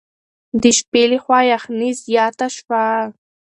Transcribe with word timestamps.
د 0.61 0.63
شپې 0.77 1.03
له 1.11 1.17
خوا 1.23 1.39
یخني 1.53 1.89
زیاته 2.03 2.47
شوه. 2.57 2.83